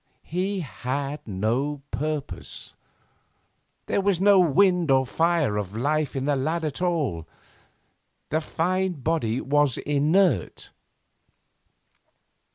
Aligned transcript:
He 0.23 0.61
had 0.61 1.19
no 1.27 1.83
purpose. 1.91 2.73
There 3.85 4.01
was 4.01 4.19
no 4.19 4.39
wind 4.39 4.89
or 4.89 5.05
fire 5.05 5.57
of 5.57 5.77
life 5.77 6.15
in 6.15 6.25
the 6.25 6.35
lad 6.35 6.65
at 6.65 6.81
all. 6.81 7.27
The 8.29 8.41
fine 8.41 8.93
body 8.93 9.39
was 9.41 9.77
inert. 9.77 10.71